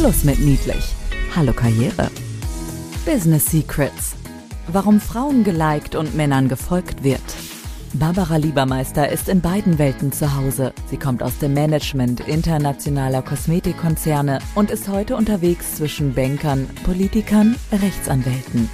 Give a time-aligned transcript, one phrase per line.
[0.00, 0.94] Schluss mit niedlich.
[1.36, 2.10] Hallo Karriere.
[3.04, 4.14] Business Secrets.
[4.66, 7.20] Warum Frauen geliked und Männern gefolgt wird.
[7.92, 10.72] Barbara Liebermeister ist in beiden Welten zu Hause.
[10.88, 18.70] Sie kommt aus dem Management internationaler Kosmetikkonzerne und ist heute unterwegs zwischen Bankern, Politikern, Rechtsanwälten.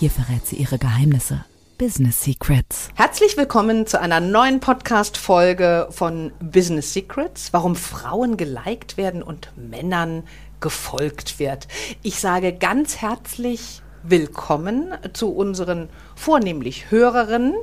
[0.00, 1.44] Hier verrät sie ihre Geheimnisse.
[1.78, 2.88] Business Secrets.
[2.96, 10.24] Herzlich willkommen zu einer neuen Podcast-Folge von Business Secrets, warum Frauen geliked werden und Männern
[10.60, 11.68] gefolgt wird.
[12.02, 17.54] Ich sage ganz herzlich willkommen zu unseren vornehmlich Hörerinnen,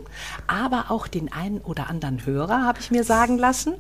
[0.48, 3.76] aber auch den einen oder anderen Hörer, habe ich mir sagen lassen.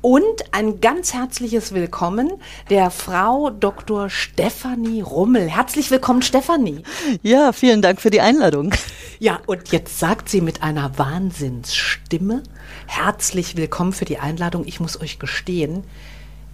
[0.00, 2.32] Und ein ganz herzliches Willkommen
[2.70, 4.08] der Frau Dr.
[4.08, 5.48] Stefanie Rummel.
[5.48, 6.82] Herzlich willkommen, Stefanie.
[7.22, 8.72] Ja, vielen Dank für die Einladung.
[9.18, 12.42] Ja, und jetzt sagt sie mit einer Wahnsinnsstimme,
[12.86, 14.64] herzlich willkommen für die Einladung.
[14.66, 15.84] Ich muss euch gestehen,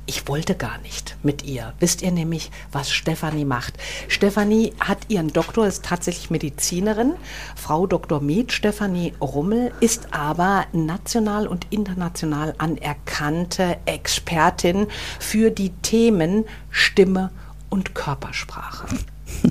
[0.06, 1.74] ich wollte gar nicht mit ihr.
[1.79, 3.74] Wisst ihr nämlich, was Stefanie macht?
[4.09, 7.14] Stefanie hat ihren Doktor, ist tatsächlich Medizinerin.
[7.56, 8.20] Frau Dr.
[8.20, 14.89] Med, Stefanie Rummel, ist aber national und international anerkannte Expertin
[15.20, 17.31] für die Themen Stimme
[17.70, 18.87] und Körpersprache.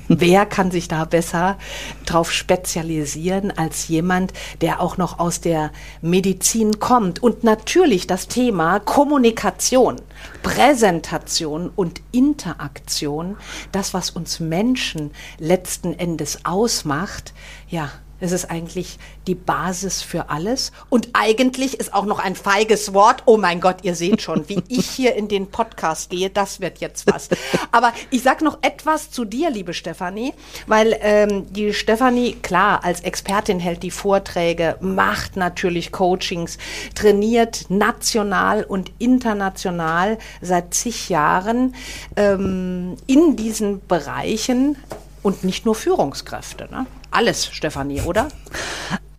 [0.07, 1.57] Wer kann sich da besser
[2.05, 7.21] drauf spezialisieren als jemand, der auch noch aus der Medizin kommt?
[7.21, 9.97] Und natürlich das Thema Kommunikation,
[10.43, 13.37] Präsentation und Interaktion,
[13.71, 17.33] das, was uns Menschen letzten Endes ausmacht,
[17.69, 17.89] ja,
[18.21, 20.71] es ist eigentlich die Basis für alles.
[20.89, 23.23] Und eigentlich ist auch noch ein feiges Wort.
[23.25, 26.29] Oh mein Gott, ihr seht schon, wie ich hier in den Podcast gehe.
[26.29, 27.29] Das wird jetzt was.
[27.71, 30.33] Aber ich sag noch etwas zu dir, liebe Stefanie,
[30.67, 36.59] weil ähm, die Stefanie, klar, als Expertin hält die Vorträge, macht natürlich Coachings,
[36.93, 41.73] trainiert national und international seit zig Jahren
[42.15, 44.77] ähm, in diesen Bereichen
[45.23, 46.67] und nicht nur Führungskräfte.
[46.71, 46.85] Ne?
[47.11, 48.29] Alles, Stefanie, oder?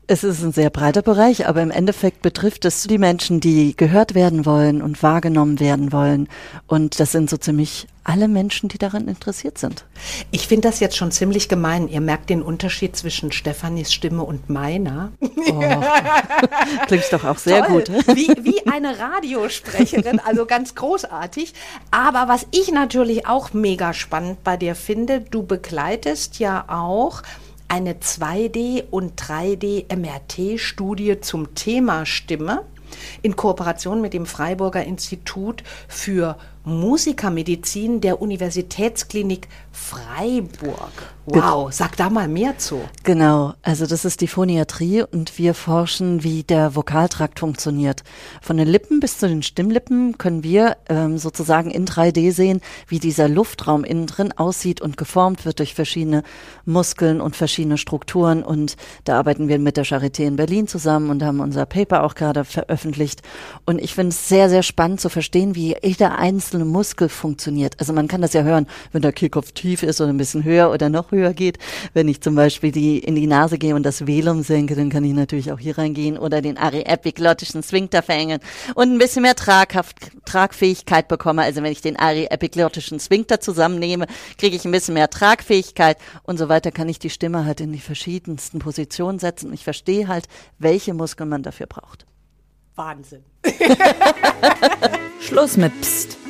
[0.08, 4.14] Es ist ein sehr breiter Bereich, aber im Endeffekt betrifft es die Menschen, die gehört
[4.14, 6.28] werden wollen und wahrgenommen werden wollen.
[6.66, 9.84] Und das sind so ziemlich alle Menschen, die daran interessiert sind.
[10.32, 11.86] Ich finde das jetzt schon ziemlich gemein.
[11.86, 15.12] Ihr merkt den Unterschied zwischen Stefanis Stimme und meiner.
[15.20, 15.30] Oh,
[16.88, 17.84] klingt doch auch sehr Toll.
[17.84, 18.06] gut.
[18.08, 21.54] Wie, wie eine Radiosprecherin, also ganz großartig.
[21.90, 27.22] Aber was ich natürlich auch mega spannend bei dir finde, du begleitest ja auch
[27.72, 32.64] eine 2D- und 3D-MRT-Studie zum Thema Stimme
[33.22, 40.92] in Kooperation mit dem Freiburger Institut für Musikermedizin der Universitätsklinik Freiburg.
[41.24, 42.80] Wow, sag da mal mehr zu.
[43.04, 48.02] Genau, also das ist die Phoniatrie und wir forschen, wie der Vokaltrakt funktioniert.
[48.40, 52.98] Von den Lippen bis zu den Stimmlippen können wir ähm, sozusagen in 3D sehen, wie
[52.98, 56.24] dieser Luftraum innen drin aussieht und geformt wird durch verschiedene
[56.64, 58.42] Muskeln und verschiedene Strukturen.
[58.42, 62.16] Und da arbeiten wir mit der Charité in Berlin zusammen und haben unser Paper auch
[62.16, 63.22] gerade veröffentlicht.
[63.64, 67.74] Und ich finde es sehr, sehr spannend zu verstehen, wie jeder einzelne einzelne Muskel funktioniert.
[67.80, 70.70] Also man kann das ja hören, wenn der Kehlkopf tief ist oder ein bisschen höher
[70.70, 71.58] oder noch höher geht.
[71.94, 75.02] Wenn ich zum Beispiel die, in die Nase gehe und das Velum senke, dann kann
[75.04, 78.40] ich natürlich auch hier reingehen oder den ariepiglottischen Sphinkter verengen
[78.74, 79.96] und ein bisschen mehr Traghaft,
[80.26, 81.42] Tragfähigkeit bekomme.
[81.42, 86.50] Also wenn ich den ariepiglottischen Sphinkter zusammennehme, kriege ich ein bisschen mehr Tragfähigkeit und so
[86.50, 89.48] weiter kann ich die Stimme halt in die verschiedensten Positionen setzen.
[89.48, 90.26] Und ich verstehe halt,
[90.58, 92.04] welche Muskeln man dafür braucht.
[92.74, 93.22] Wahnsinn.
[95.20, 96.21] Schluss mit Psst.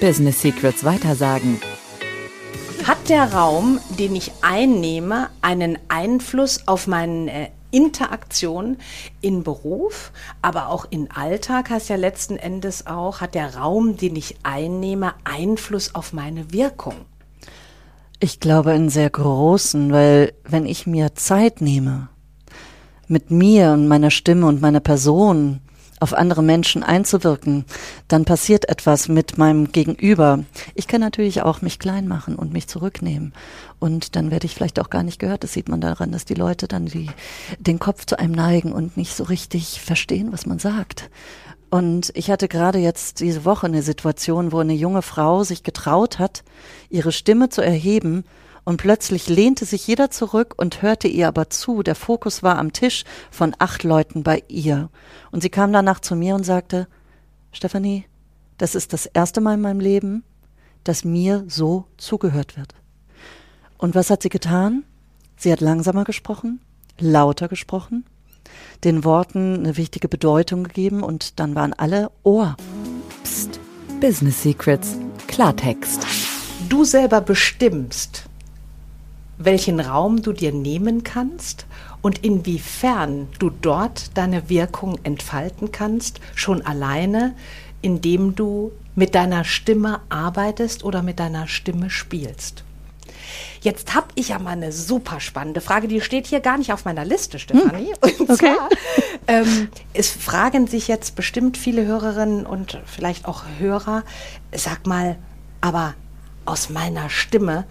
[0.00, 1.60] Business Secrets weitersagen.
[2.84, 8.76] Hat der Raum, den ich einnehme, einen Einfluss auf meine äh, Interaktion
[9.20, 10.12] in Beruf,
[10.42, 15.14] aber auch in Alltag heißt ja letzten Endes auch, hat der Raum, den ich einnehme,
[15.24, 16.94] Einfluss auf meine Wirkung?
[18.20, 22.08] Ich glaube einen sehr großen, weil wenn ich mir Zeit nehme,
[23.08, 25.60] mit mir und meiner Stimme und meiner Person
[26.04, 27.64] auf andere Menschen einzuwirken,
[28.08, 30.44] dann passiert etwas mit meinem Gegenüber.
[30.74, 33.32] Ich kann natürlich auch mich klein machen und mich zurücknehmen.
[33.78, 35.44] Und dann werde ich vielleicht auch gar nicht gehört.
[35.44, 37.08] Das sieht man daran, dass die Leute dann die,
[37.58, 41.08] den Kopf zu einem neigen und nicht so richtig verstehen, was man sagt.
[41.74, 46.20] Und ich hatte gerade jetzt diese Woche eine Situation, wo eine junge Frau sich getraut
[46.20, 46.44] hat,
[46.88, 48.22] ihre Stimme zu erheben
[48.62, 51.82] und plötzlich lehnte sich jeder zurück und hörte ihr aber zu.
[51.82, 54.88] Der Fokus war am Tisch von acht Leuten bei ihr.
[55.32, 56.86] Und sie kam danach zu mir und sagte,
[57.50, 58.04] Stefanie,
[58.56, 60.22] das ist das erste Mal in meinem Leben,
[60.84, 62.76] dass mir so zugehört wird.
[63.78, 64.84] Und was hat sie getan?
[65.36, 66.60] Sie hat langsamer gesprochen,
[67.00, 68.04] lauter gesprochen,
[68.84, 72.56] den Worten eine wichtige Bedeutung gegeben und dann waren alle Ohr.
[73.22, 73.60] Psst.
[74.00, 74.96] Business Secrets.
[75.26, 76.06] Klartext.
[76.68, 78.24] du selber bestimmst,
[79.38, 81.66] welchen Raum du dir nehmen kannst
[82.02, 87.34] und inwiefern du dort deine Wirkung entfalten kannst, schon alleine,
[87.82, 92.63] indem du mit deiner Stimme arbeitest oder mit deiner Stimme spielst.
[93.64, 96.84] Jetzt habe ich ja mal eine super spannende Frage, die steht hier gar nicht auf
[96.84, 97.94] meiner Liste, Stefanie.
[98.02, 98.20] Hm.
[98.20, 98.36] Und okay.
[98.36, 98.68] zwar,
[99.26, 104.02] ähm, es fragen sich jetzt bestimmt viele Hörerinnen und vielleicht auch Hörer,
[104.54, 105.16] sag mal,
[105.62, 105.94] aber
[106.44, 107.64] aus meiner Stimme,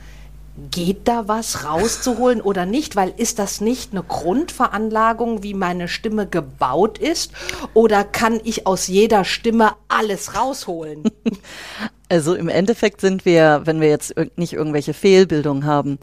[0.72, 2.96] geht da was rauszuholen oder nicht?
[2.96, 7.32] Weil ist das nicht eine Grundveranlagung, wie meine Stimme gebaut ist?
[7.74, 11.04] Oder kann ich aus jeder Stimme alles rausholen?
[12.10, 15.98] Also im Endeffekt sind wir, wenn wir jetzt nicht irgendwelche Fehlbildungen haben,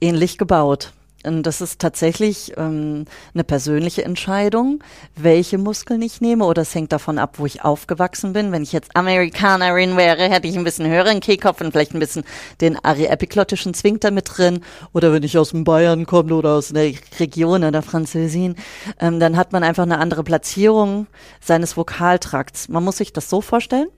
[0.00, 0.92] ähnlich gebaut.
[1.24, 3.04] Und das ist tatsächlich ähm,
[3.34, 4.82] eine persönliche Entscheidung,
[5.16, 8.52] welche Muskeln ich nehme, oder es hängt davon ab, wo ich aufgewachsen bin.
[8.52, 12.24] Wenn ich jetzt Amerikanerin wäre, hätte ich ein bisschen höheren Kehlkopf und vielleicht ein bisschen
[12.60, 14.60] den ariepiglottischen Zwinkter mit drin.
[14.92, 18.56] Oder wenn ich aus dem Bayern komme oder aus der Region der Französin,
[18.98, 21.06] ähm, dann hat man einfach eine andere Platzierung
[21.40, 22.68] seines Vokaltrakts.
[22.68, 23.88] Man muss sich das so vorstellen,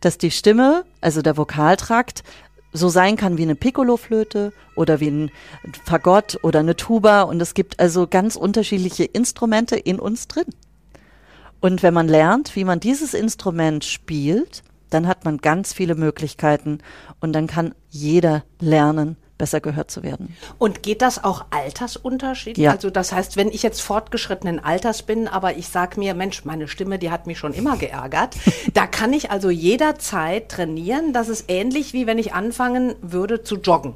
[0.00, 2.22] dass die Stimme, also der Vokaltrakt,
[2.72, 5.30] so sein kann wie eine Piccolo-Flöte oder wie ein
[5.84, 7.22] Fagott oder eine Tuba.
[7.22, 10.46] Und es gibt also ganz unterschiedliche Instrumente in uns drin.
[11.60, 16.78] Und wenn man lernt, wie man dieses Instrument spielt, dann hat man ganz viele Möglichkeiten
[17.20, 20.36] und dann kann jeder lernen, besser gehört zu werden.
[20.58, 22.62] Und geht das auch altersunterschiedlich?
[22.64, 22.70] Ja.
[22.70, 26.68] Also das heißt, wenn ich jetzt fortgeschrittenen Alters bin, aber ich sage mir, Mensch, meine
[26.68, 28.36] Stimme, die hat mich schon immer geärgert,
[28.72, 31.12] da kann ich also jederzeit trainieren.
[31.12, 33.94] Das ist ähnlich wie wenn ich anfangen würde zu joggen.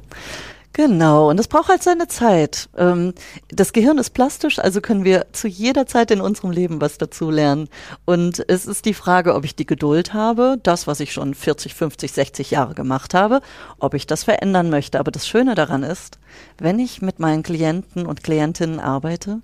[0.77, 2.69] Genau, und es braucht halt seine Zeit.
[2.77, 3.15] Ähm,
[3.47, 7.31] das Gehirn ist plastisch, also können wir zu jeder Zeit in unserem Leben was dazu
[7.31, 7.67] lernen.
[8.05, 11.73] Und es ist die Frage, ob ich die Geduld habe, das, was ich schon 40,
[11.73, 13.41] 50, 60 Jahre gemacht habe,
[13.79, 14.99] ob ich das verändern möchte.
[14.99, 16.19] Aber das Schöne daran ist,
[16.59, 19.41] wenn ich mit meinen Klienten und Klientinnen arbeite,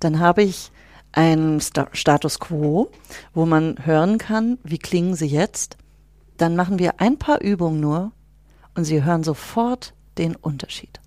[0.00, 0.72] dann habe ich
[1.12, 2.90] einen Status quo,
[3.34, 5.76] wo man hören kann, wie klingen sie jetzt.
[6.38, 8.10] Dann machen wir ein paar Übungen nur
[8.74, 11.00] und sie hören sofort den Unterschied.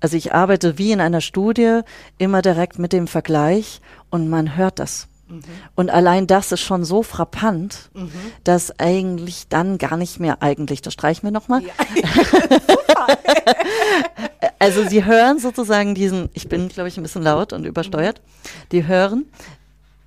[0.00, 1.80] Also ich arbeite wie in einer Studie
[2.18, 3.80] immer direkt mit dem Vergleich
[4.10, 5.08] und man hört das.
[5.28, 5.42] Mhm.
[5.74, 8.10] Und allein das ist schon so frappant, mhm.
[8.44, 11.62] dass eigentlich dann gar nicht mehr eigentlich, das streichen wir nochmal.
[11.62, 11.72] Ja.
[14.58, 18.20] also sie hören sozusagen diesen, ich bin glaube ich ein bisschen laut und übersteuert,
[18.72, 19.24] die hören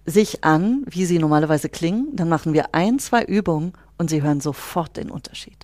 [0.05, 4.41] sich an, wie sie normalerweise klingen, dann machen wir ein, zwei Übungen und sie hören
[4.41, 5.57] sofort den Unterschied.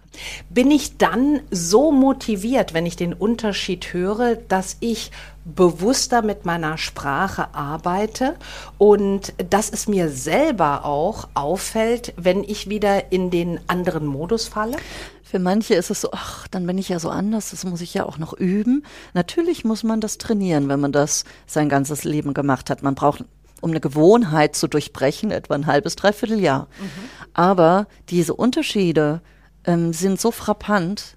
[0.50, 5.12] Bin ich dann so motiviert, wenn ich den Unterschied höre, dass ich
[5.46, 8.36] bewusster mit meiner Sprache arbeite
[8.78, 14.78] und dass es mir selber auch auffällt, wenn ich wieder in den anderen Modus falle?
[15.24, 17.96] Für manche ist es so, ach, dann bin ich ja so anders, das muss ich
[17.96, 18.86] ja auch noch üben.
[19.16, 22.84] Natürlich muss man das trainieren, wenn man das sein ganzes Leben gemacht hat.
[22.84, 23.26] Man braucht
[23.64, 26.68] um eine Gewohnheit zu durchbrechen, etwa ein halbes, dreiviertel Jahr.
[26.80, 26.90] Mhm.
[27.34, 29.22] Aber diese Unterschiede
[29.64, 31.16] ähm, sind so frappant,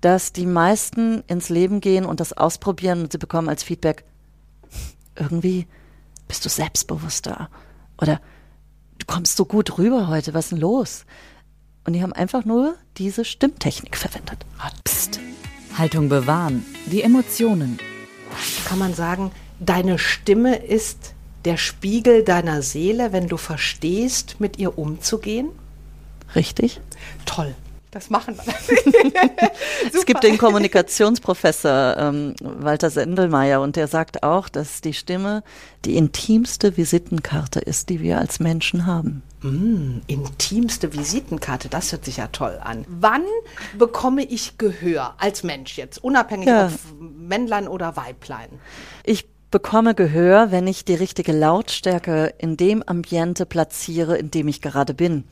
[0.00, 4.04] dass die meisten ins Leben gehen und das ausprobieren und sie bekommen als Feedback,
[5.16, 5.66] irgendwie
[6.26, 7.50] bist du selbstbewusster
[8.00, 8.20] oder
[8.98, 11.04] du kommst so gut rüber heute, was ist denn los?
[11.84, 14.46] Und die haben einfach nur diese Stimmtechnik verwendet.
[14.84, 15.20] Psst.
[15.76, 17.78] Haltung bewahren, die Emotionen.
[18.66, 19.30] Kann man sagen,
[19.60, 21.15] deine Stimme ist
[21.46, 25.50] der Spiegel deiner Seele, wenn du verstehst, mit ihr umzugehen?
[26.34, 26.80] Richtig.
[27.24, 27.54] Toll.
[27.92, 28.52] Das machen wir.
[29.94, 35.42] es gibt den Kommunikationsprofessor ähm, Walter Sendelmeier und der sagt auch, dass die Stimme
[35.86, 39.22] die intimste Visitenkarte ist, die wir als Menschen haben.
[39.40, 42.84] Mm, intimste Visitenkarte, das hört sich ja toll an.
[42.88, 43.22] Wann
[43.78, 46.66] bekomme ich Gehör als Mensch jetzt, unabhängig ja.
[46.66, 48.50] ob Männlein oder Weiblein?
[49.04, 54.60] Ich bekomme Gehör, wenn ich die richtige Lautstärke in dem Ambiente platziere, in dem ich
[54.60, 55.24] gerade bin.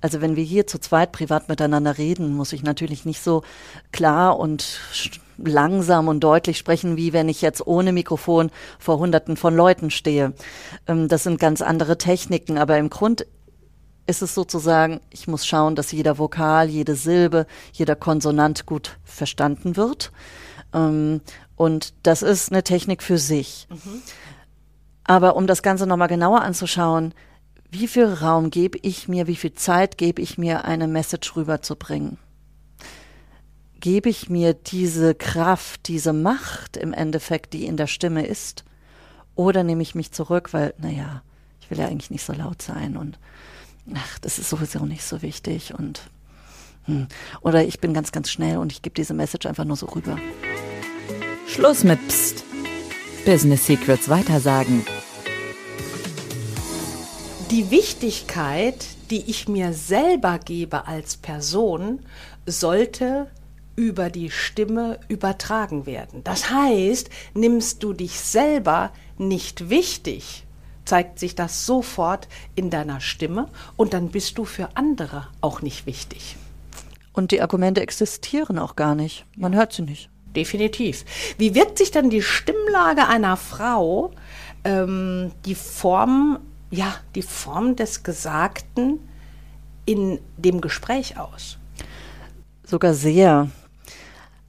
[0.00, 3.42] Also wenn wir hier zu zweit privat miteinander reden, muss ich natürlich nicht so
[3.92, 4.80] klar und
[5.38, 10.34] langsam und deutlich sprechen, wie wenn ich jetzt ohne Mikrofon vor Hunderten von Leuten stehe.
[10.86, 13.26] Ähm, das sind ganz andere Techniken, aber im Grund
[14.06, 19.76] ist es sozusagen, ich muss schauen, dass jeder Vokal, jede Silbe, jeder Konsonant gut verstanden
[19.76, 20.12] wird.
[20.72, 21.20] Ähm,
[21.58, 23.66] und das ist eine Technik für sich.
[23.68, 24.00] Mhm.
[25.02, 27.12] Aber um das Ganze nochmal genauer anzuschauen,
[27.70, 32.16] wie viel Raum gebe ich mir, wie viel Zeit gebe ich mir, eine Message rüberzubringen?
[33.80, 38.64] Gebe ich mir diese Kraft, diese Macht im Endeffekt, die in der Stimme ist?
[39.34, 41.22] Oder nehme ich mich zurück, weil, naja,
[41.60, 43.18] ich will ja eigentlich nicht so laut sein und
[43.94, 46.02] ach, das ist sowieso nicht so wichtig und
[46.84, 47.08] hm.
[47.42, 50.16] Oder ich bin ganz, ganz schnell und ich gebe diese Message einfach nur so rüber.
[51.48, 52.44] Schluss mit Psst.
[53.24, 54.84] Business Secrets weitersagen.
[57.50, 62.00] Die Wichtigkeit, die ich mir selber gebe als Person,
[62.44, 63.28] sollte
[63.76, 66.22] über die Stimme übertragen werden.
[66.22, 70.46] Das heißt, nimmst du dich selber nicht wichtig,
[70.84, 75.86] zeigt sich das sofort in deiner Stimme und dann bist du für andere auch nicht
[75.86, 76.36] wichtig.
[77.14, 79.24] Und die Argumente existieren auch gar nicht.
[79.34, 80.10] Man hört sie nicht.
[80.36, 81.04] Definitiv.
[81.38, 84.12] Wie wirkt sich dann die Stimmlage einer Frau,
[84.64, 86.38] ähm, die Form,
[86.70, 89.00] ja, die Form des Gesagten
[89.86, 91.58] in dem Gespräch aus?
[92.64, 93.48] Sogar sehr.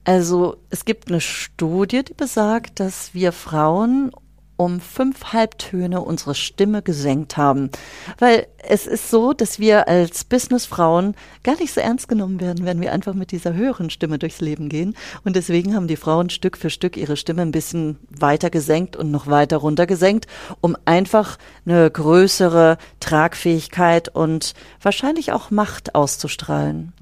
[0.04, 4.12] Also es gibt eine Studie, die besagt, dass wir Frauen
[4.60, 7.70] um fünf Halbtöne unsere Stimme gesenkt haben.
[8.18, 12.82] Weil es ist so, dass wir als Businessfrauen gar nicht so ernst genommen werden, wenn
[12.82, 14.94] wir einfach mit dieser höheren Stimme durchs Leben gehen.
[15.24, 19.10] Und deswegen haben die Frauen Stück für Stück ihre Stimme ein bisschen weiter gesenkt und
[19.10, 20.26] noch weiter runter gesenkt,
[20.60, 24.52] um einfach eine größere Tragfähigkeit und
[24.82, 26.92] wahrscheinlich auch Macht auszustrahlen.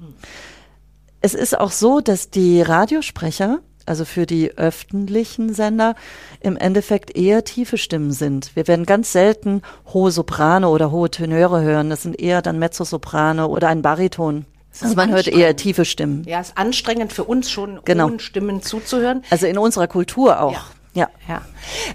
[1.19, 5.95] Es ist auch so, dass die Radiosprecher also für die öffentlichen Sender,
[6.39, 8.55] im Endeffekt eher tiefe Stimmen sind.
[8.55, 9.61] Wir werden ganz selten
[9.93, 11.89] hohe Soprane oder hohe Tenöre hören.
[11.89, 14.45] Das sind eher dann Mezzosoprane oder ein Bariton.
[14.81, 16.23] Also man hört eher tiefe Stimmen.
[16.25, 18.05] Ja, ist anstrengend für uns schon, genau.
[18.05, 19.23] hohen Stimmen zuzuhören.
[19.29, 20.53] Also in unserer Kultur auch.
[20.53, 20.61] Ja.
[20.99, 21.07] Ja.
[21.29, 21.41] ja.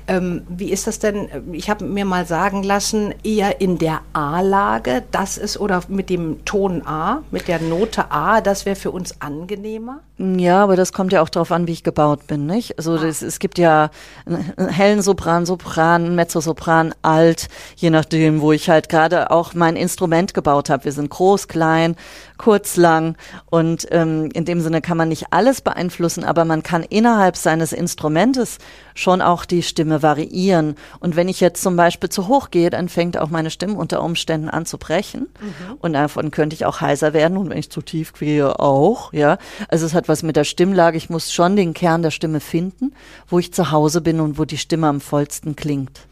[0.08, 1.28] Ähm, wie ist das denn?
[1.52, 6.44] Ich habe mir mal sagen lassen, eher in der A-Lage, das ist, oder mit dem
[6.46, 10.00] Ton A, mit der Note A, das wäre für uns angenehmer?
[10.16, 12.78] Ja, aber das kommt ja auch darauf an, wie ich gebaut bin, nicht?
[12.78, 13.02] Also ah.
[13.02, 13.90] das, es gibt ja
[14.24, 20.32] einen hellen Sopran, Sopran, Mezzosopran, Alt, je nachdem, wo ich halt gerade auch mein Instrument
[20.32, 20.84] gebaut habe.
[20.84, 21.96] Wir sind groß, klein,
[22.36, 23.16] kurz, lang
[23.50, 27.72] und ähm, in dem Sinne kann man nicht alles beeinflussen, aber man kann innerhalb seines
[27.72, 28.58] Instrumentes
[28.94, 30.76] schon auch die Stimme variieren.
[31.00, 34.02] Und wenn ich jetzt zum Beispiel zu hoch gehe, dann fängt auch meine Stimme unter
[34.02, 35.28] Umständen an zu brechen.
[35.40, 35.76] Mhm.
[35.80, 37.36] Und davon könnte ich auch heiser werden.
[37.36, 39.38] Und wenn ich zu tief gehe, auch, ja.
[39.68, 40.96] Also es hat was mit der Stimmlage.
[40.96, 42.94] Ich muss schon den Kern der Stimme finden,
[43.28, 46.06] wo ich zu Hause bin und wo die Stimme am vollsten klingt.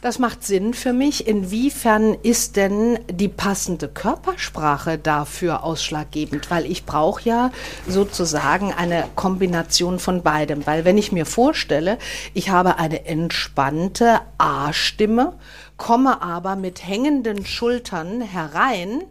[0.00, 1.26] Das macht Sinn für mich.
[1.26, 6.52] Inwiefern ist denn die passende Körpersprache dafür ausschlaggebend?
[6.52, 7.50] Weil ich brauche ja
[7.88, 10.64] sozusagen eine Kombination von beidem.
[10.66, 11.98] Weil wenn ich mir vorstelle,
[12.32, 15.32] ich habe eine entspannte A-Stimme,
[15.76, 19.02] komme aber mit hängenden Schultern herein,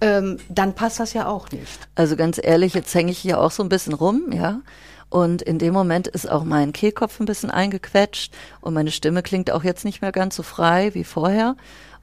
[0.00, 1.88] ähm, dann passt das ja auch nicht.
[1.94, 4.60] Also ganz ehrlich, jetzt hänge ich hier auch so ein bisschen rum, ja.
[5.08, 9.50] Und in dem Moment ist auch mein Kehlkopf ein bisschen eingequetscht und meine Stimme klingt
[9.50, 11.56] auch jetzt nicht mehr ganz so frei wie vorher.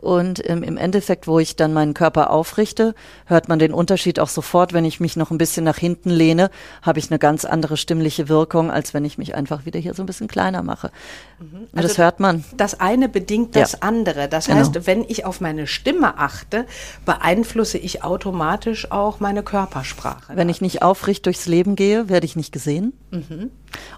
[0.03, 2.93] Und im Endeffekt, wo ich dann meinen Körper aufrichte,
[3.25, 4.73] hört man den Unterschied auch sofort.
[4.73, 8.27] Wenn ich mich noch ein bisschen nach hinten lehne, habe ich eine ganz andere stimmliche
[8.27, 10.91] Wirkung, als wenn ich mich einfach wieder hier so ein bisschen kleiner mache.
[11.39, 11.67] Mhm.
[11.73, 12.43] Also das hört man.
[12.57, 13.77] Das eine bedingt das ja.
[13.79, 14.27] andere.
[14.27, 14.59] Das genau.
[14.59, 16.65] heißt, wenn ich auf meine Stimme achte,
[17.05, 20.35] beeinflusse ich automatisch auch meine Körpersprache.
[20.35, 23.51] Wenn ich nicht aufricht durchs Leben gehe, werde ich nicht gesehen mhm.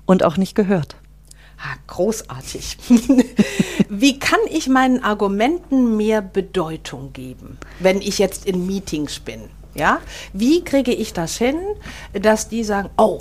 [0.06, 0.98] und auch nicht gehört.
[1.58, 2.78] Ah, großartig.
[3.90, 9.50] Wie kann ich meinen Argumenten mehr Bedeutung geben, wenn ich jetzt in Meetings bin?
[9.74, 10.00] Ja?
[10.34, 11.60] Wie kriege ich das hin,
[12.14, 13.18] dass die sagen, oh,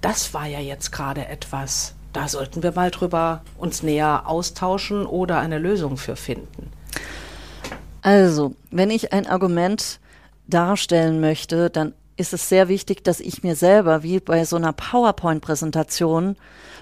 [0.00, 5.38] das war ja jetzt gerade etwas, da sollten wir mal drüber uns näher austauschen oder
[5.38, 6.70] eine Lösung für finden?
[8.02, 9.98] Also, wenn ich ein Argument
[10.46, 14.72] darstellen möchte, dann ist es sehr wichtig, dass ich mir selber, wie bei so einer
[14.72, 16.36] PowerPoint-Präsentation,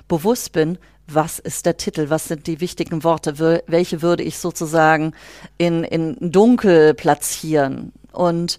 [0.09, 5.13] bewusst bin, was ist der Titel, was sind die wichtigen Worte, welche würde ich sozusagen
[5.59, 7.93] in, in dunkel platzieren.
[8.13, 8.59] Und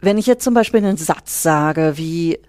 [0.00, 2.40] wenn ich jetzt zum Beispiel einen Satz sage, wie,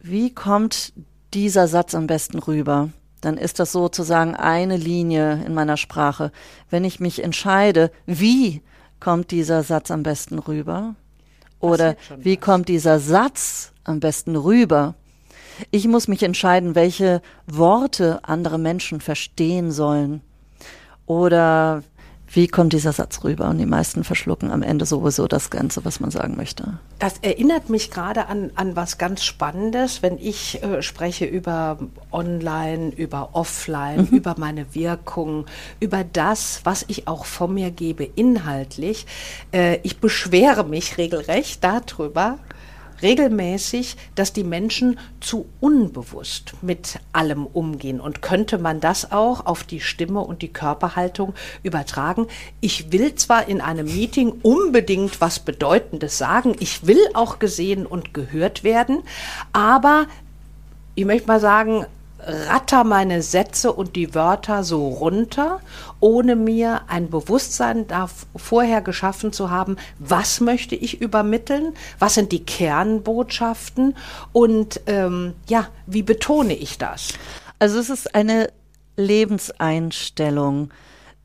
[0.00, 0.92] wie kommt
[1.34, 2.90] dieser Satz am besten rüber?
[3.20, 6.30] Dann ist das sozusagen eine Linie in meiner Sprache.
[6.70, 8.62] Wenn ich mich entscheide, wie
[9.00, 10.94] kommt dieser Satz am besten rüber?
[11.60, 14.94] Oder wie kommt dieser Satz am besten rüber?
[15.70, 20.22] Ich muss mich entscheiden, welche Worte andere Menschen verstehen sollen.
[21.06, 21.82] Oder
[22.30, 23.48] wie kommt dieser Satz rüber?
[23.48, 26.78] Und die meisten verschlucken am Ende sowieso das Ganze, was man sagen möchte.
[26.98, 31.78] Das erinnert mich gerade an, an was ganz Spannendes, wenn ich äh, spreche über
[32.12, 34.16] Online, über Offline, mhm.
[34.16, 35.46] über meine Wirkung,
[35.80, 39.06] über das, was ich auch von mir gebe, inhaltlich.
[39.52, 42.38] Äh, ich beschwere mich regelrecht darüber,
[43.02, 48.00] regelmäßig, dass die Menschen zu unbewusst mit allem umgehen.
[48.00, 52.26] Und könnte man das auch auf die Stimme und die Körperhaltung übertragen?
[52.60, 58.14] Ich will zwar in einem Meeting unbedingt was Bedeutendes sagen, ich will auch gesehen und
[58.14, 59.02] gehört werden,
[59.52, 60.06] aber
[60.94, 61.86] ich möchte mal sagen,
[62.18, 65.60] ratter meine Sätze und die Wörter so runter,
[66.00, 72.32] ohne mir ein Bewusstsein da vorher geschaffen zu haben, was möchte ich übermitteln, was sind
[72.32, 73.96] die Kernbotschaften
[74.32, 77.14] und ähm, ja, wie betone ich das?
[77.58, 78.50] Also es ist eine
[78.96, 80.70] Lebenseinstellung,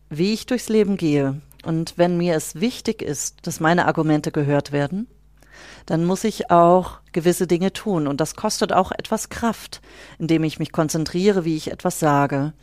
[0.10, 1.42] wie ich durchs Leben gehe.
[1.66, 5.08] Und wenn mir es wichtig ist, dass meine Argumente gehört werden,
[5.86, 8.08] dann muss ich auch gewisse Dinge tun.
[8.08, 9.82] Und das kostet auch etwas Kraft,
[10.20, 12.54] indem ich mich konzentriere, wie ich etwas sage.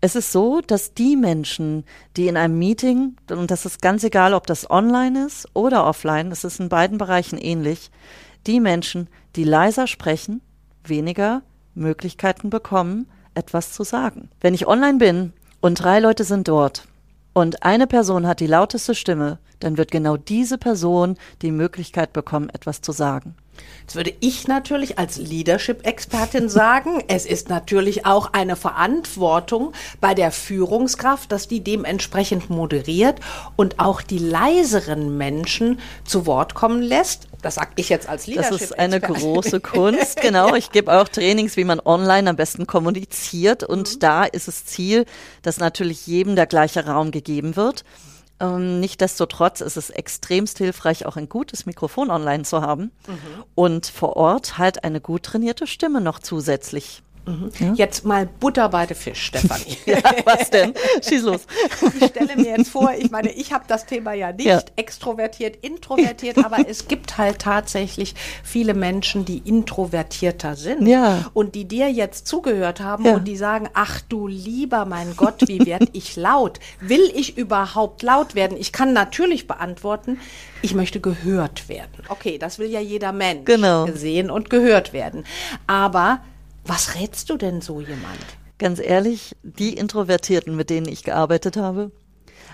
[0.00, 1.84] Es ist so, dass die Menschen,
[2.16, 6.30] die in einem Meeting, und das ist ganz egal, ob das online ist oder offline,
[6.30, 7.90] es ist in beiden Bereichen ähnlich,
[8.46, 10.42] die Menschen, die leiser sprechen,
[10.84, 11.40] weniger
[11.74, 14.28] Möglichkeiten bekommen, etwas zu sagen.
[14.42, 15.32] Wenn ich online bin
[15.62, 16.86] und drei Leute sind dort
[17.32, 22.50] und eine Person hat die lauteste Stimme, dann wird genau diese Person die Möglichkeit bekommen,
[22.50, 23.34] etwas zu sagen.
[23.82, 30.32] Jetzt würde ich natürlich als Leadership-Expertin sagen, es ist natürlich auch eine Verantwortung bei der
[30.32, 33.20] Führungskraft, dass die dementsprechend moderiert
[33.56, 37.28] und auch die leiseren Menschen zu Wort kommen lässt.
[37.42, 38.52] Das sage ich jetzt als Leadership.
[38.52, 40.54] Das ist eine große Kunst, genau.
[40.54, 43.62] Ich gebe auch Trainings, wie man online am besten kommuniziert.
[43.62, 43.98] Und mhm.
[43.98, 45.04] da ist es Ziel,
[45.42, 47.84] dass natürlich jedem der gleiche Raum gegeben wird.
[48.40, 53.44] Ähm, Nichtsdestotrotz ist es extremst hilfreich, auch ein gutes Mikrofon online zu haben mhm.
[53.54, 57.02] und vor Ort halt eine gut trainierte Stimme noch zusätzlich.
[57.26, 57.50] Mhm.
[57.58, 57.72] Ja?
[57.74, 59.76] Jetzt mal Butter bei der Fisch, Stefanie.
[59.86, 60.74] ja, was denn?
[61.06, 61.46] Schieß los.
[61.98, 64.60] Ich stelle mir jetzt vor, ich meine, ich habe das Thema ja nicht ja.
[64.76, 71.30] extrovertiert, introvertiert, aber es gibt halt tatsächlich viele Menschen, die introvertierter sind ja.
[71.32, 75.64] und die dir jetzt zugehört haben und die sagen, ach du lieber mein Gott, wie
[75.64, 76.60] werde ich laut?
[76.80, 78.56] Will ich überhaupt laut werden?
[78.58, 80.18] Ich kann natürlich beantworten,
[80.62, 82.04] ich möchte gehört werden.
[82.08, 83.86] Okay, das will ja jeder Mensch genau.
[83.92, 85.24] sehen und gehört werden.
[85.66, 86.20] Aber
[86.64, 88.18] was rätst du denn so jemand?
[88.58, 91.90] Ganz ehrlich, die Introvertierten, mit denen ich gearbeitet habe,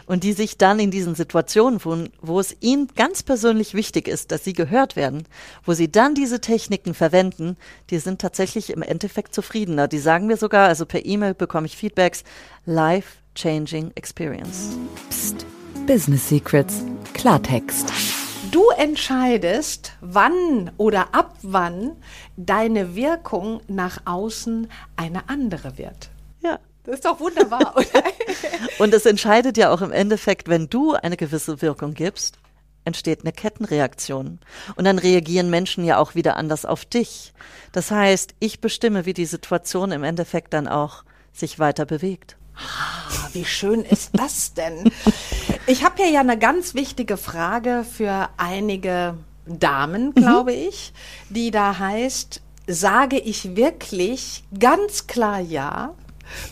[0.06, 4.32] und die sich dann in diesen Situationen, wo, wo es ihnen ganz persönlich wichtig ist,
[4.32, 5.22] dass sie gehört werden,
[5.64, 7.56] wo sie dann diese Techniken verwenden,
[7.90, 9.86] die sind tatsächlich im Endeffekt zufriedener.
[9.86, 12.24] Die sagen mir sogar, also per E-Mail bekomme ich Feedbacks,
[12.66, 14.70] life-changing experience.
[15.10, 15.46] Psst.
[15.86, 16.82] Business Secrets.
[17.14, 18.19] Klartext.
[18.50, 21.96] Du entscheidest, wann oder ab wann
[22.36, 26.10] deine Wirkung nach außen eine andere wird.
[26.42, 26.58] Ja.
[26.82, 28.02] Das ist doch wunderbar, oder?
[28.78, 32.38] Und es entscheidet ja auch im Endeffekt, wenn du eine gewisse Wirkung gibst,
[32.84, 34.40] entsteht eine Kettenreaktion.
[34.74, 37.32] Und dann reagieren Menschen ja auch wieder anders auf dich.
[37.72, 42.36] Das heißt, ich bestimme, wie die Situation im Endeffekt dann auch sich weiter bewegt.
[42.60, 44.90] Ah, wie schön ist das denn?
[45.66, 49.14] Ich habe hier ja eine ganz wichtige Frage für einige
[49.46, 50.14] Damen, mhm.
[50.14, 50.68] glaube mhm.
[50.68, 50.92] ich,
[51.28, 55.94] die da heißt, sage ich wirklich ganz klar ja,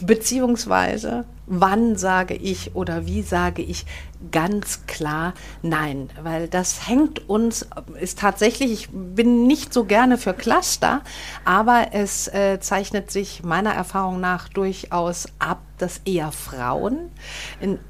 [0.01, 3.87] beziehungsweise wann sage ich oder wie sage ich
[4.31, 7.67] ganz klar nein, weil das hängt uns,
[8.01, 11.03] ist tatsächlich, ich bin nicht so gerne für Cluster,
[11.45, 17.11] aber es äh, zeichnet sich meiner Erfahrung nach durchaus ab, dass eher Frauen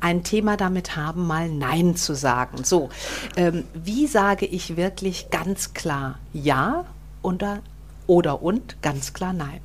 [0.00, 2.64] ein Thema damit haben, mal Nein zu sagen.
[2.64, 2.88] So,
[3.36, 6.84] ähm, wie sage ich wirklich ganz klar Ja
[7.22, 7.60] oder,
[8.06, 9.60] oder und ganz klar Nein?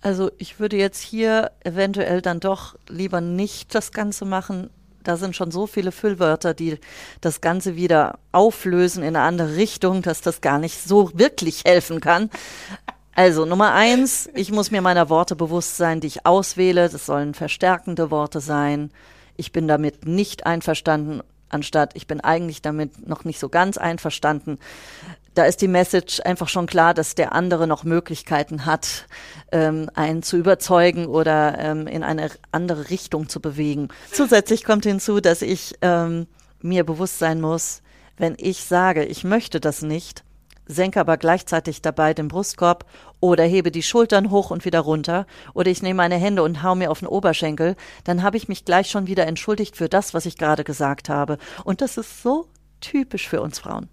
[0.00, 4.70] Also ich würde jetzt hier eventuell dann doch lieber nicht das Ganze machen.
[5.02, 6.78] Da sind schon so viele Füllwörter, die
[7.20, 12.00] das Ganze wieder auflösen in eine andere Richtung, dass das gar nicht so wirklich helfen
[12.00, 12.30] kann.
[13.18, 16.88] Also Nummer eins, ich muss mir meiner Worte bewusst sein, die ich auswähle.
[16.88, 18.92] Das sollen verstärkende Worte sein.
[19.36, 24.60] Ich bin damit nicht einverstanden, anstatt ich bin eigentlich damit noch nicht so ganz einverstanden
[25.34, 29.06] da ist die Message einfach schon klar, dass der andere noch Möglichkeiten hat,
[29.52, 33.86] ähm, einen zu überzeugen oder ähm, in eine andere Richtung zu bewegen.
[34.10, 36.26] Zusätzlich kommt hinzu, dass ich ähm,
[36.60, 37.82] mir bewusst sein muss,
[38.16, 40.24] wenn ich sage, ich möchte das nicht,
[40.68, 42.84] senke aber gleichzeitig dabei den Brustkorb
[43.20, 46.74] oder hebe die Schultern hoch und wieder runter oder ich nehme meine Hände und hau
[46.74, 50.26] mir auf den Oberschenkel, dann habe ich mich gleich schon wieder entschuldigt für das, was
[50.26, 51.38] ich gerade gesagt habe.
[51.64, 52.46] Und das ist so
[52.80, 53.88] typisch für uns Frauen.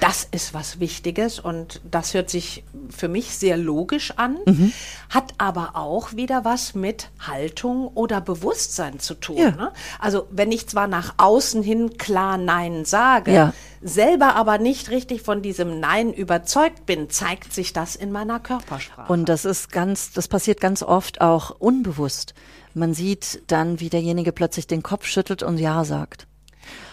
[0.00, 4.72] Das ist was Wichtiges und das hört sich für mich sehr logisch an, mhm.
[5.10, 9.38] hat aber auch wieder was mit Haltung oder Bewusstsein zu tun.
[9.38, 9.50] Ja.
[9.52, 9.72] Ne?
[9.98, 13.52] Also wenn ich zwar nach außen hin klar Nein sage, ja.
[13.82, 19.12] selber aber nicht richtig von diesem Nein überzeugt bin, zeigt sich das in meiner Körpersprache.
[19.12, 22.34] Und das ist ganz, das passiert ganz oft auch unbewusst.
[22.74, 26.26] Man sieht dann, wie derjenige plötzlich den Kopf schüttelt und Ja sagt.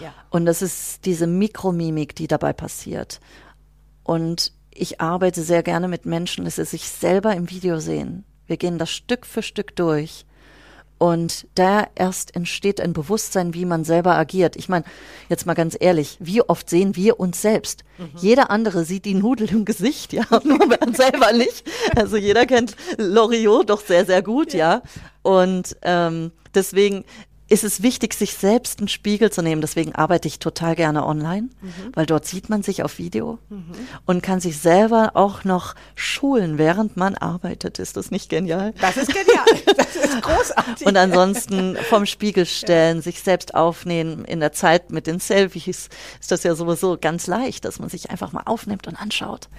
[0.01, 0.13] Ja.
[0.29, 3.19] Und das ist diese Mikromimik, die dabei passiert.
[4.03, 8.23] Und ich arbeite sehr gerne mit Menschen, dass sie sich selber im Video sehen.
[8.47, 10.25] Wir gehen das Stück für Stück durch.
[11.01, 14.55] Und da erst entsteht ein Bewusstsein, wie man selber agiert.
[14.55, 14.85] Ich meine,
[15.29, 17.83] jetzt mal ganz ehrlich, wie oft sehen wir uns selbst?
[17.97, 18.11] Mhm.
[18.17, 21.63] Jeder andere sieht die Nudel im Gesicht, ja, nur man selber nicht.
[21.95, 24.75] Also jeder kennt Loriot doch sehr, sehr gut, ja.
[24.75, 24.81] ja.
[25.23, 27.03] Und ähm, deswegen
[27.51, 29.59] ist es wichtig, sich selbst einen Spiegel zu nehmen.
[29.59, 31.91] Deswegen arbeite ich total gerne online, mhm.
[31.93, 33.73] weil dort sieht man sich auf Video mhm.
[34.05, 37.77] und kann sich selber auch noch schulen, während man arbeitet.
[37.79, 38.73] Ist das nicht genial?
[38.79, 39.75] Das ist genial.
[39.75, 40.87] Das ist großartig.
[40.87, 43.01] und ansonsten vom Spiegel stellen, ja.
[43.03, 44.23] sich selbst aufnehmen.
[44.23, 45.89] In der Zeit mit den Selfies
[46.21, 49.49] ist das ja sowieso ganz leicht, dass man sich einfach mal aufnimmt und anschaut.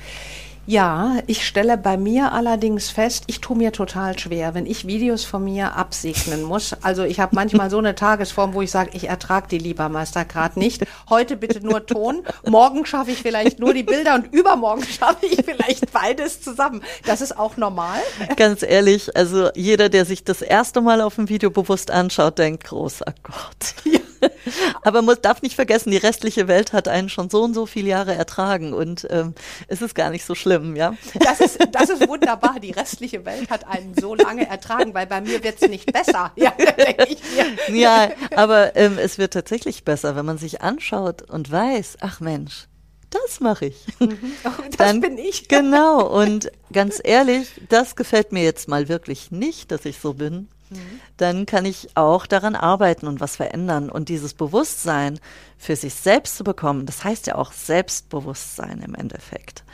[0.65, 5.25] Ja, ich stelle bei mir allerdings fest, ich tue mir total schwer, wenn ich Videos
[5.25, 6.77] von mir absegnen muss.
[6.83, 10.61] Also ich habe manchmal so eine Tagesform, wo ich sage, ich ertrage die Liebermeister gerade
[10.61, 10.85] nicht.
[11.11, 15.45] Heute bitte nur Ton, morgen schaffe ich vielleicht nur die Bilder und übermorgen schaffe ich
[15.45, 16.81] vielleicht beides zusammen.
[17.07, 17.99] Das ist auch normal.
[18.37, 22.65] Ganz ehrlich, also jeder, der sich das erste Mal auf dem Video bewusst anschaut, denkt,
[22.65, 23.75] großer Gott.
[23.85, 24.02] Ja.
[24.83, 27.89] Aber man darf nicht vergessen, die restliche Welt hat einen schon so und so viele
[27.89, 29.35] Jahre ertragen und ähm,
[29.69, 30.95] es ist gar nicht so schlimm, ja.
[31.21, 32.59] Das ist, das ist wunderbar.
[32.61, 36.33] Die restliche Welt hat einen so lange ertragen, weil bei mir wird es nicht besser.
[36.37, 36.53] Ja,
[37.73, 42.67] ja aber ähm, es wird tatsächlich besser, wenn man sich anschaut und weiß, ach Mensch,
[43.13, 43.87] das mache ich.
[43.99, 44.19] Mhm.
[44.45, 45.49] Oh, das Dann, bin ich.
[45.49, 46.07] Genau.
[46.07, 50.49] Und ganz ehrlich, das gefällt mir jetzt mal wirklich nicht, dass ich so bin.
[50.73, 51.01] Mhm.
[51.17, 53.91] dann kann ich auch daran arbeiten und was verändern.
[53.91, 55.19] Und dieses Bewusstsein
[55.59, 59.65] für sich selbst zu bekommen, das heißt ja auch Selbstbewusstsein im Endeffekt.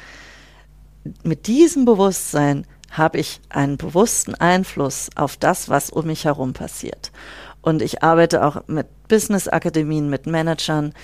[1.22, 7.12] Mit diesem Bewusstsein habe ich einen bewussten Einfluss auf das, was um mich herum passiert.
[7.60, 10.94] Und ich arbeite auch mit Business-Akademien, mit Managern.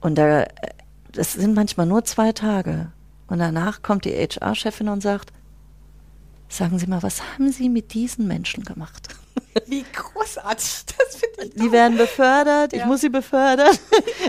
[0.00, 0.46] Und da,
[1.12, 2.92] das sind manchmal nur zwei Tage.
[3.26, 5.32] Und danach kommt die HR-Chefin und sagt,
[6.48, 9.08] sagen Sie mal, was haben Sie mit diesen Menschen gemacht?
[9.66, 11.62] Wie großartig, das finde ich.
[11.62, 12.80] Die werden befördert, ja.
[12.80, 13.76] ich muss sie befördern.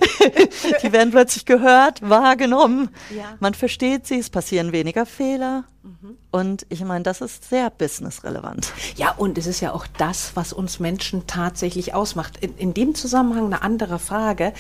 [0.84, 2.90] die werden plötzlich gehört, wahrgenommen.
[3.16, 3.36] Ja.
[3.40, 5.66] Man versteht sie, es passieren weniger Fehler.
[5.84, 6.18] Mhm.
[6.32, 8.74] Und ich meine, das ist sehr businessrelevant.
[8.96, 12.38] Ja, und es ist ja auch das, was uns Menschen tatsächlich ausmacht.
[12.42, 14.54] In, in dem Zusammenhang eine andere Frage.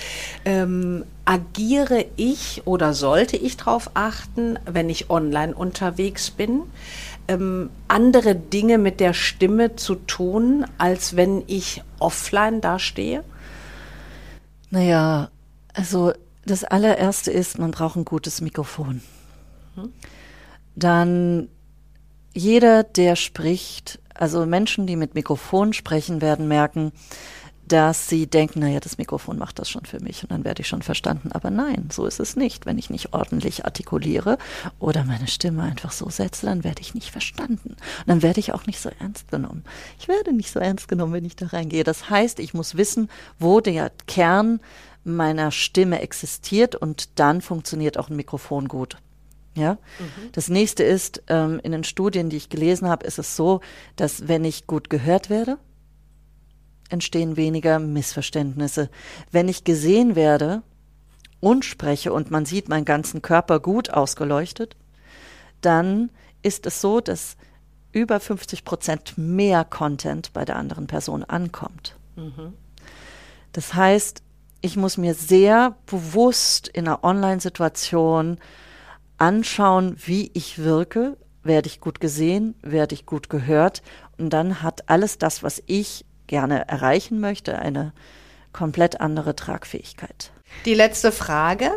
[0.45, 6.61] Ähm, agiere ich oder sollte ich darauf achten, wenn ich online unterwegs bin?
[7.27, 13.23] Ähm, andere Dinge mit der Stimme zu tun, als wenn ich offline dastehe?
[14.69, 15.29] Naja,
[15.73, 16.13] also
[16.45, 19.01] das allererste ist, man braucht ein gutes Mikrofon.
[19.75, 19.91] Hm.
[20.75, 21.49] Dann
[22.33, 26.91] jeder, der spricht, also Menschen, die mit Mikrofon sprechen, werden merken,
[27.67, 30.67] dass sie denken, naja, das Mikrofon macht das schon für mich und dann werde ich
[30.67, 31.31] schon verstanden.
[31.31, 32.65] Aber nein, so ist es nicht.
[32.65, 34.37] Wenn ich nicht ordentlich artikuliere
[34.79, 37.69] oder meine Stimme einfach so setze, dann werde ich nicht verstanden.
[37.69, 39.63] Und dann werde ich auch nicht so ernst genommen.
[39.99, 41.83] Ich werde nicht so ernst genommen, wenn ich da reingehe.
[41.83, 44.59] Das heißt, ich muss wissen, wo der Kern
[45.03, 48.97] meiner Stimme existiert und dann funktioniert auch ein Mikrofon gut.
[49.55, 49.73] Ja.
[49.99, 50.31] Mhm.
[50.33, 53.61] Das nächste ist, ähm, in den Studien, die ich gelesen habe, ist es so,
[53.95, 55.57] dass wenn ich gut gehört werde,
[56.89, 58.89] entstehen weniger Missverständnisse.
[59.31, 60.61] Wenn ich gesehen werde
[61.39, 64.75] und spreche und man sieht meinen ganzen Körper gut ausgeleuchtet,
[65.61, 67.37] dann ist es so, dass
[67.91, 71.95] über 50 Prozent mehr Content bei der anderen Person ankommt.
[72.15, 72.53] Mhm.
[73.53, 74.21] Das heißt,
[74.61, 78.37] ich muss mir sehr bewusst in einer Online-Situation
[79.17, 83.81] anschauen, wie ich wirke, werde ich gut gesehen, werde ich gut gehört
[84.17, 87.93] und dann hat alles das, was ich gerne erreichen möchte, eine
[88.53, 90.31] komplett andere Tragfähigkeit.
[90.65, 91.71] Die letzte Frage.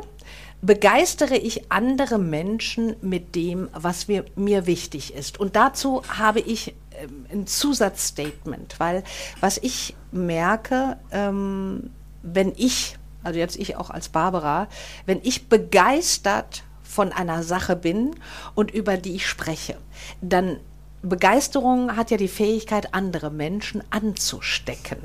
[0.61, 5.39] Begeistere ich andere Menschen mit dem, was mir, mir wichtig ist?
[5.39, 9.05] Und dazu habe ich ähm, ein Zusatzstatement, weil
[9.39, 11.91] was ich merke, ähm,
[12.23, 14.67] wenn ich, also jetzt ich auch als Barbara,
[15.07, 18.17] wenn ich begeistert von einer Sache bin
[18.57, 19.77] und über die ich spreche,
[20.21, 20.59] dann
[21.03, 24.99] Begeisterung hat ja die Fähigkeit, andere Menschen anzustecken.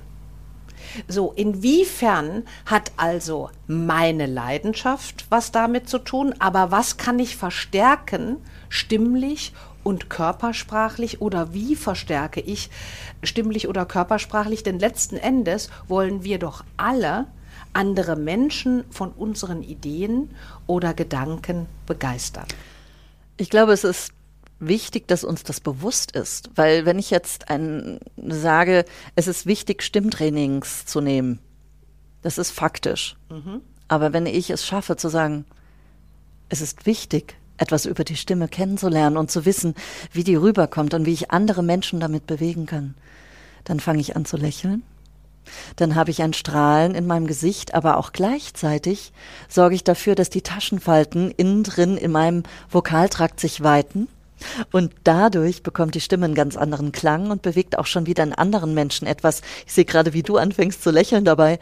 [1.08, 8.38] So, inwiefern hat also meine Leidenschaft was damit zu tun, aber was kann ich verstärken,
[8.70, 9.54] stimmlich
[9.84, 12.70] und körpersprachlich oder wie verstärke ich
[13.24, 14.64] stimmlich oder körpersprachlich?
[14.64, 17.28] Denn letzten Endes wollen wir doch alle
[17.74, 20.30] andere Menschen von unseren Ideen
[20.68, 22.46] oder Gedanken begeistern.
[23.38, 24.14] Ich glaube, es ist
[24.68, 29.84] wichtig, dass uns das bewusst ist, weil wenn ich jetzt ein, sage, es ist wichtig,
[29.84, 31.40] Stimmtrainings zu nehmen,
[32.22, 33.16] das ist faktisch.
[33.30, 33.62] Mhm.
[33.88, 35.46] Aber wenn ich es schaffe zu sagen,
[36.50, 39.76] es ist wichtig, etwas über die Stimme kennenzulernen und zu wissen,
[40.12, 42.96] wie die rüberkommt und wie ich andere Menschen damit bewegen kann,
[43.64, 44.84] dann fange ich an zu lächeln.
[45.76, 49.12] Dann habe ich ein Strahlen in meinem Gesicht, aber auch gleichzeitig
[49.50, 54.08] sorge ich dafür, dass die Taschenfalten innen drin in meinem Vokaltrakt sich weiten
[54.72, 58.34] und dadurch bekommt die Stimme einen ganz anderen Klang und bewegt auch schon wieder einen
[58.34, 59.42] anderen Menschen etwas.
[59.66, 61.60] Ich sehe gerade, wie du anfängst zu lächeln dabei.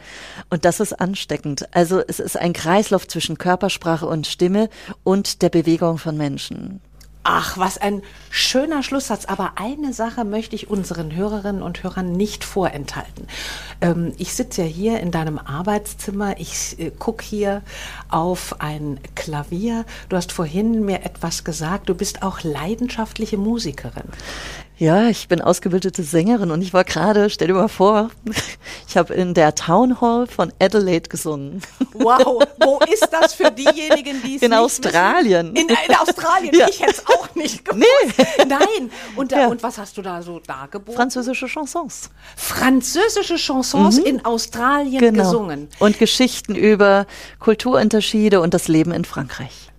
[0.50, 1.66] Und das ist ansteckend.
[1.74, 4.68] Also es ist ein Kreislauf zwischen Körpersprache und Stimme
[5.04, 6.80] und der Bewegung von Menschen.
[7.24, 9.26] Ach, was ein schöner Schlusssatz.
[9.26, 13.28] Aber eine Sache möchte ich unseren Hörerinnen und Hörern nicht vorenthalten.
[13.80, 16.40] Ähm, ich sitze ja hier in deinem Arbeitszimmer.
[16.40, 17.62] Ich äh, gucke hier
[18.08, 19.84] auf ein Klavier.
[20.08, 21.88] Du hast vorhin mir etwas gesagt.
[21.88, 24.08] Du bist auch leidenschaftliche Musikerin.
[24.82, 28.10] Ja, ich bin ausgebildete Sängerin und ich war gerade, stell dir mal vor,
[28.88, 31.62] ich habe in der Town Hall von Adelaide gesungen.
[31.92, 35.54] Wow, wo ist das für diejenigen, die es In Australien.
[35.54, 36.66] In, in, Australien, ja.
[36.68, 37.86] ich hätte es auch nicht gewusst.
[38.18, 38.44] Nee.
[38.48, 39.46] Nein, und, da, ja.
[39.46, 40.96] und was hast du da so dargeboten?
[40.96, 42.10] Französische Chansons.
[42.34, 44.06] Französische Chansons mhm.
[44.06, 45.22] in Australien genau.
[45.22, 45.68] gesungen.
[45.78, 47.06] Und Geschichten über
[47.38, 49.71] Kulturunterschiede und das Leben in Frankreich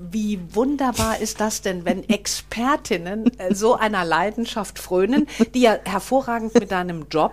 [0.00, 6.54] wie wunderbar ist das denn, wenn Expertinnen äh, so einer Leidenschaft frönen, die ja hervorragend
[6.54, 7.32] mit deinem Job.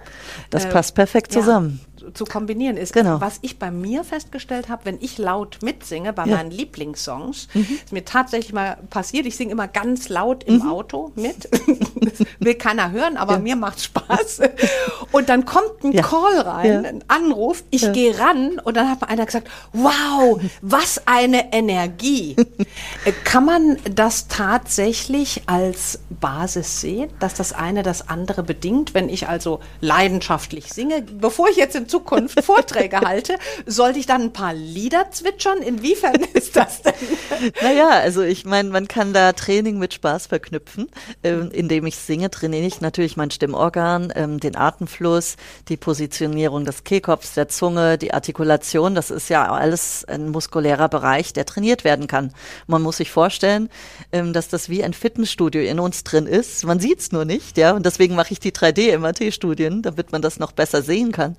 [0.50, 1.80] Das äh, passt perfekt zusammen
[2.14, 2.94] zu kombinieren ist.
[2.94, 3.22] Genau.
[3.22, 6.38] Was ich bei mir festgestellt habe, wenn ich laut mitsinge bei ja.
[6.38, 7.80] meinen Lieblingssongs, mhm.
[7.84, 10.70] ist mir tatsächlich mal passiert, ich singe immer ganz laut im mhm.
[10.70, 11.50] Auto mit.
[12.40, 13.40] will keiner hören, aber ja.
[13.40, 14.42] mir macht Spaß.
[15.12, 16.02] Und dann kommt ein ja.
[16.02, 21.54] Call rein, ein Anruf, ich gehe ran und dann hat einer gesagt, wow, was eine
[21.54, 22.36] Energie.
[23.06, 29.10] Äh, kann man das tatsächlich als Basis sehen, dass das eine das andere bedingt, wenn
[29.10, 31.97] ich also leidenschaftlich singe, bevor ich jetzt in Zukunft
[32.42, 35.62] Vorträge halte, sollte ich dann ein paar Lieder zwitschern?
[35.62, 36.94] Inwiefern ist das denn?
[37.62, 40.90] Naja, also ich meine, man kann da Training mit Spaß verknüpfen.
[41.24, 45.36] Ähm, indem ich singe, trainiere ich natürlich mein Stimmorgan, ähm, den Atemfluss,
[45.68, 48.96] die Positionierung des Kehlkopfs, der Zunge, die Artikulation.
[48.96, 52.34] Das ist ja alles ein muskulärer Bereich, der trainiert werden kann.
[52.68, 53.70] Man muss sich vorstellen,
[54.12, 56.66] ähm, dass das wie ein Fitnessstudio in uns drin ist.
[56.66, 57.72] Man sieht es nur nicht, ja.
[57.74, 61.36] Und deswegen mache ich die 3D-MRT-Studien, damit man das noch besser sehen kann.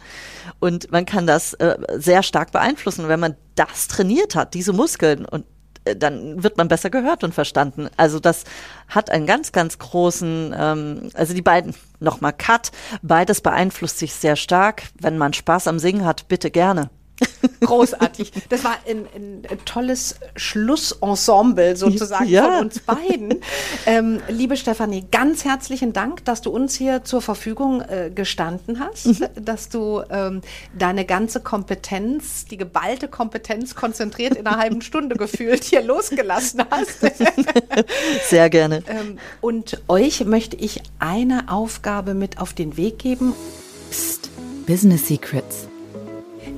[0.59, 5.25] Und man kann das äh, sehr stark beeinflussen, wenn man das trainiert hat, diese Muskeln
[5.25, 5.45] und
[5.85, 7.89] äh, dann wird man besser gehört und verstanden.
[7.97, 8.45] Also das
[8.89, 12.71] hat einen ganz, ganz großen, ähm, also die beiden, nochmal Cut,
[13.03, 14.85] beides beeinflusst sich sehr stark.
[15.01, 16.91] Wenn man Spaß am Singen hat, bitte gerne.
[17.61, 18.33] Großartig.
[18.49, 22.45] Das war ein, ein tolles Schlussensemble sozusagen ja.
[22.45, 23.41] von uns beiden.
[23.87, 29.07] Ähm, liebe Stefanie, ganz herzlichen Dank, dass du uns hier zur Verfügung äh, gestanden hast,
[29.07, 29.45] mhm.
[29.45, 30.41] dass du ähm,
[30.79, 37.01] deine ganze Kompetenz, die geballte Kompetenz konzentriert in einer halben Stunde gefühlt hier losgelassen hast.
[38.29, 38.83] Sehr gerne.
[38.89, 43.35] Ähm, und euch möchte ich eine Aufgabe mit auf den Weg geben.
[43.91, 44.31] Psst,
[44.67, 45.69] Business Secrets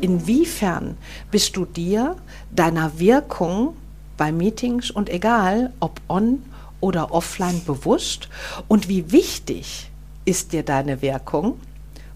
[0.01, 0.97] inwiefern
[1.31, 2.17] bist du dir
[2.51, 3.77] deiner Wirkung
[4.17, 6.43] bei Meetings und egal ob on
[6.81, 8.29] oder offline bewusst
[8.69, 9.91] und wie wichtig
[10.25, 11.59] ist dir deine Wirkung,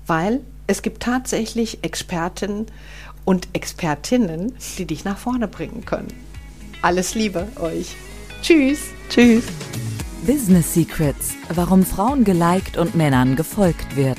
[0.07, 2.67] weil es gibt tatsächlich Experten
[3.25, 6.13] und Expertinnen, die dich nach vorne bringen können.
[6.83, 7.97] Alles Liebe euch.
[8.43, 8.81] Tschüss.
[9.09, 9.45] Tschüss.
[10.27, 14.19] Business Secrets, warum Frauen geliked und Männern gefolgt wird.